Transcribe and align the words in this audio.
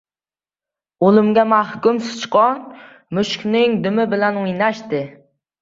•O‘limga 1.09 1.43
mahkum 1.51 2.01
sichqon 2.07 2.63
mushukning 3.19 3.79
dumi 3.87 4.11
bilan 4.15 4.43
o‘ynashadi. 4.47 5.05